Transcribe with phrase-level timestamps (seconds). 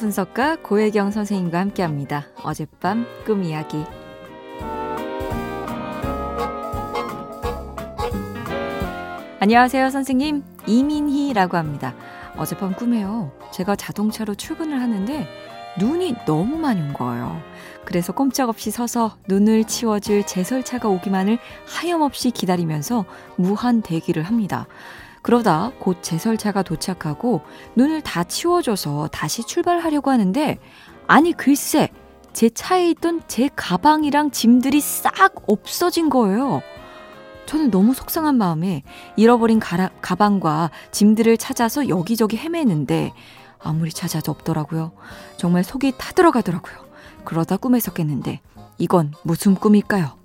[0.00, 2.24] 분석가 고혜경 선생님과 함께합니다.
[2.42, 3.84] 어젯밤 꿈 이야기.
[9.40, 10.42] 안녕하세요, 선생님.
[10.66, 11.94] 이민희라고 합니다.
[12.38, 13.30] 어젯밤 꿈에요.
[13.52, 15.28] 제가 자동차로 출근을 하는데
[15.78, 17.42] 눈이 너무 많이 온 거예요.
[17.84, 23.04] 그래서 꼼짝없이 서서 눈을 치워줄 제설차가 오기만을 하염없이 기다리면서
[23.36, 24.66] 무한 대기를 합니다.
[25.22, 27.42] 그러다 곧 제설차가 도착하고
[27.76, 30.58] 눈을 다 치워줘서 다시 출발하려고 하는데
[31.06, 31.88] 아니 글쎄
[32.32, 36.62] 제 차에 있던 제 가방이랑 짐들이 싹 없어진 거예요.
[37.46, 38.84] 저는 너무 속상한 마음에
[39.16, 43.12] 잃어버린 가라, 가방과 짐들을 찾아서 여기저기 헤매는데
[43.58, 44.92] 아무리 찾아도 없더라고요.
[45.36, 46.76] 정말 속이 타들어가더라고요.
[47.24, 48.40] 그러다 꿈에서 깼는데
[48.78, 50.19] 이건 무슨 꿈일까요?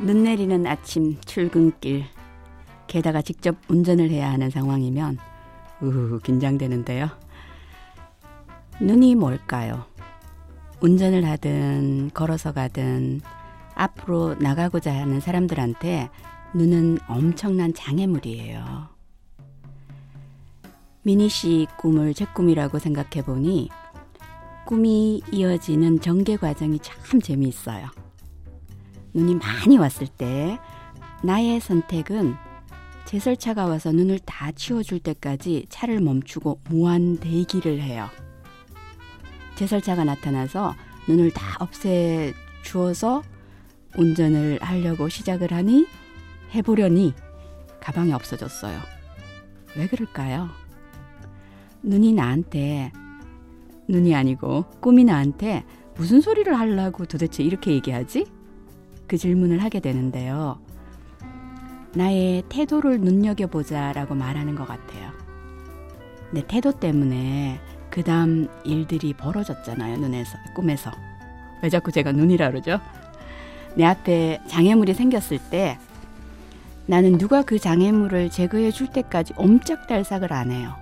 [0.00, 2.04] 눈 내리는 아침 출근길
[2.86, 5.18] 게다가 직접 운전을 해야 하는 상황이면
[5.80, 7.08] 우후 긴장되는데요.
[8.80, 9.84] 눈이 뭘까요?
[10.80, 13.20] 운전을 하든 걸어서 가든
[13.74, 16.10] 앞으로 나가고자 하는 사람들한테
[16.54, 18.88] 눈은 엄청난 장애물이에요.
[21.02, 23.68] 미니 씨 꿈을 제 꿈이라고 생각해 보니
[24.64, 27.88] 꿈이 이어지는 전개 과정이 참 재미있어요.
[29.18, 30.60] 눈이 많이 왔을 때
[31.24, 32.36] 나의 선택은
[33.04, 38.08] 제설차가 와서 눈을 다 치워줄 때까지 차를 멈추고 무한 대기를 해요.
[39.56, 40.74] 제설차가 나타나서
[41.08, 43.22] 눈을 다 없애 주어서
[43.96, 45.86] 운전을 하려고 시작을 하니
[46.54, 47.12] 해보려니
[47.80, 48.78] 가방이 없어졌어요.
[49.76, 50.48] 왜 그럴까요?
[51.82, 52.92] 눈이 나한테
[53.88, 55.64] 눈이 아니고 꿈이 나한테
[55.96, 58.37] 무슨 소리를 하려고 도대체 이렇게 얘기하지?
[59.08, 60.58] 그 질문을 하게 되는데요.
[61.94, 65.10] 나의 태도를 눈여겨보자 라고 말하는 것 같아요.
[66.30, 67.58] 내 태도 때문에
[67.90, 70.92] 그 다음 일들이 벌어졌잖아요, 눈에서, 꿈에서.
[71.62, 72.78] 왜 자꾸 제가 눈이라 그러죠?
[73.74, 75.78] 내 앞에 장애물이 생겼을 때
[76.86, 80.74] 나는 누가 그 장애물을 제거해 줄 때까지 옴짝달싹을 안 해요.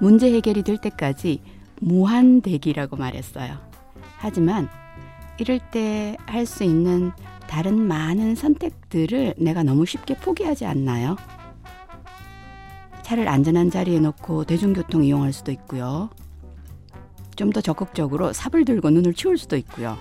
[0.00, 1.42] 문제 해결이 될 때까지
[1.80, 3.56] 무한 대기라고 말했어요.
[4.18, 4.68] 하지만
[5.38, 7.12] 이럴 때 할 수 있는
[7.46, 11.16] 다른 많은 선택들을 내가 너무 쉽게 포기하지 않나요?
[13.02, 16.10] 차를 안전한 자리에 놓고 대중교통 이용할 수도 있고요.
[17.36, 19.96] 좀 더 적극적으로 삽을 들고 눈을 치울 수도 있고요.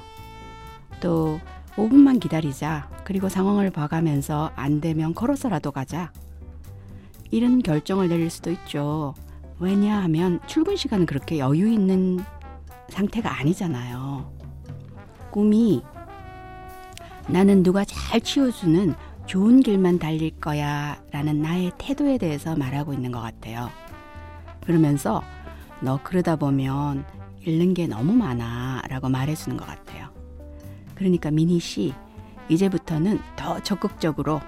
[0.99, 1.39] 또
[1.75, 2.89] 5분만 기다리자.
[3.03, 6.11] 그리고 상황을 봐가면서 안 되면 걸어서라도 가자.
[7.29, 9.13] 이런 결정을 내릴 수도 있죠.
[9.59, 12.19] 왜냐하면 출근 시간은 그렇게 여유 있는
[12.89, 14.33] 상태가 아니잖아요.
[15.37, 15.83] 꿈이
[17.27, 18.95] 나는 누가 잘 치워주는
[19.27, 23.69] 좋은 길만 달릴 거야 라는 나의 태도에 대해서 말하고 있는 것 같아요.
[24.65, 25.21] 그러면서
[25.79, 27.05] 너 그러다 보면
[27.45, 30.09] 잃는 게 너무 많아 라고 말해주는 것 같아요.
[30.95, 31.93] 그러니까 미니 씨,
[32.49, 34.41] 이제부터는 더 적극적으로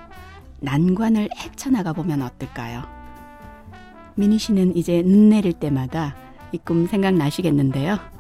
[0.60, 2.82] 난관을 헤쳐나가 보면 어떨까요?
[4.16, 6.16] 미니 씨는 이제 눈 내릴 때마다
[6.52, 8.19] 이 꿈 생각나시겠는데요.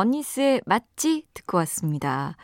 [0.00, 2.36] 언니스의 맞지 듣고 왔습니다.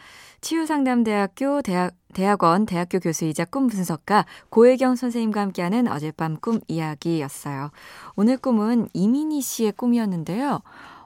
[0.46, 7.72] 치유상담대학교 대학, 대학원 대학교 교수이자 꿈 분석가 고혜경 선생님과 함께하는 어젯밤 꿈 이야기였어요.
[8.14, 10.60] 오늘 꿈은 이민희 씨의 꿈이었는데요.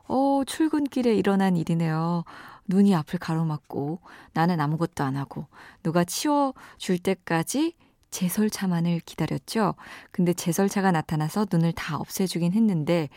[0.08, 2.24] 어, 출근길에 일어난 일이네요.
[2.66, 4.00] 눈이 앞을 가로막고
[4.34, 5.46] 나는 아무것도 안 하고
[5.82, 7.72] 누가 치워줄 때까지
[8.10, 9.74] 제설차만을 기다렸죠.
[10.10, 13.08] 근데 제설차가 나타나서 눈을 다 없애주긴 했는데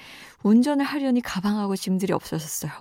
[0.44, 2.72] 운전을 하려니 가방하고 짐들이 없어졌어요.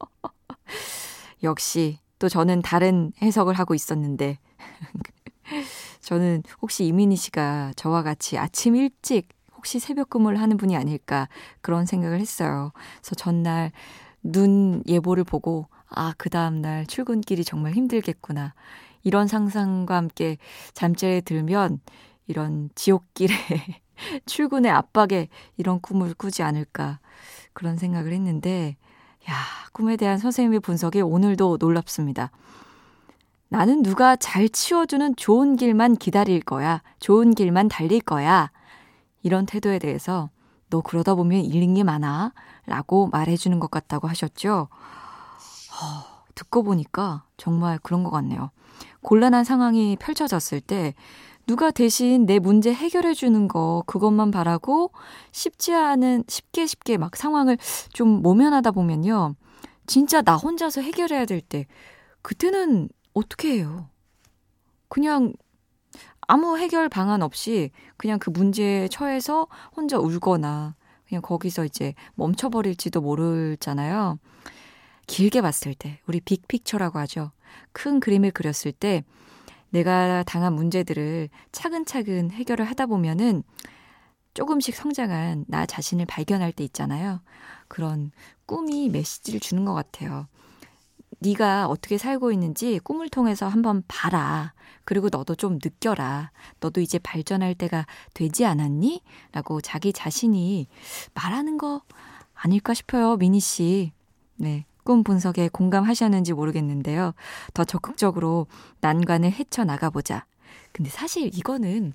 [1.44, 4.38] 역시 또 저는 다른 해석을 하고 있었는데
[6.00, 11.28] 저는 혹시 이민희 씨가 저와 같이 아침 일찍 혹시 새벽 근무를 하는 분이 아닐까
[11.60, 12.72] 그런 생각을 했어요.
[13.00, 13.72] 그래서 전날
[14.22, 18.54] 눈 예보를 보고 아, 그 다음날 출근길이 정말 힘들겠구나.
[19.02, 20.36] 이런 상상과 함께
[20.74, 21.80] 잠자리에 들면
[22.26, 23.34] 이런 지옥길에
[24.26, 27.00] 출근의 압박에 이런 꿈을 꾸지 않을까
[27.52, 28.76] 그런 생각을 했는데
[29.28, 29.34] 야,
[29.72, 32.30] 꿈에 대한 선생님의 분석이 오늘도 놀랍습니다.
[33.48, 36.82] 나는 누가 잘 치워주는 좋은 길만 기다릴 거야.
[37.00, 38.50] 좋은 길만 달릴 거야.
[39.22, 40.30] 이런 태도에 대해서
[40.70, 42.32] 너 그러다 보면 잃는 게 많아.
[42.66, 44.68] 라고 말해주는 것 같다고 하셨죠.
[44.70, 48.50] 어, 듣고 보니까 정말 그런 것 같네요.
[49.00, 50.94] 곤란한 상황이 펼쳐졌을 때
[51.48, 54.92] 누가 대신 내 문제 해결해 주는 거 그것만 바라고
[55.32, 57.56] 쉽지 않은 쉽게 쉽게 막 상황을
[57.94, 59.34] 좀 모면하다 보면요.
[59.86, 61.66] 진짜 나 혼자서 해결해야 될 때
[62.20, 63.88] 그때는 어떻게 해요?
[64.88, 65.32] 그냥
[66.26, 70.74] 아무 해결 방안 없이 그냥 그 문제에 처해서 혼자 울거나
[71.08, 74.18] 그냥 거기서 이제 멈춰버릴지도 모르잖아요.
[75.06, 77.30] 길게 봤을 때, 우리 빅픽처라고 하죠.
[77.72, 79.02] 큰 그림을 그렸을 때
[79.70, 83.42] 내가 당한 문제들을 차근차근 해결을 하다 보면은
[84.34, 87.20] 조금씩 성장한 나 자신을 발견할 때 있잖아요.
[87.66, 88.12] 그런
[88.46, 90.28] 꿈이 메시지를 주는 것 같아요.
[91.20, 94.52] 네가 어떻게 살고 있는지 꿈을 통해서 한번 봐라.
[94.84, 96.30] 그리고 너도 좀 느껴라.
[96.60, 99.02] 너도 이제 발전할 때가 되지 않았니?
[99.32, 100.68] 라고 자기 자신이
[101.14, 101.82] 말하는 거
[102.32, 103.92] 아닐까 싶어요, 미니 씨.
[104.36, 104.64] 네.
[104.88, 107.12] 꿈 분석에 공감하셨는지 모르겠는데요.
[107.52, 108.46] 더 적극적으로
[108.80, 110.24] 난관을 헤쳐나가보자.
[110.72, 111.92] 근데 사실 이거는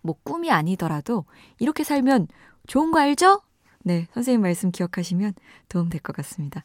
[0.00, 1.26] 뭐 꿈이 아니더라도
[1.58, 2.28] 이렇게 살면
[2.66, 3.42] 좋은 거 알죠?
[3.86, 5.34] 네, 선생님 말씀 기억하시면
[5.68, 6.64] 도움 될 것 같습니다.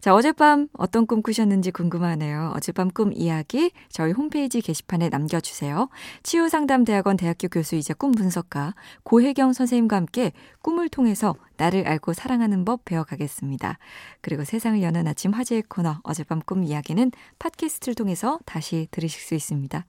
[0.00, 2.52] 자, 어젯밤 어떤 꿈 꾸셨는지 궁금하네요.
[2.54, 5.88] 어젯밤 꿈 이야기 저희 홈페이지 게시판에 남겨주세요.
[6.22, 8.74] 치유상담대학원 대학교 교수이자 꿈 분석가
[9.04, 13.78] 고혜경 선생님과 함께 꿈을 통해서 나를 알고 사랑하는 법 배워가겠습니다.
[14.20, 19.86] 그리고 세상을 여는 아침 화제의 코너 어젯밤 꿈 이야기는 팟캐스트를 통해서 다시 들으실 수 있습니다.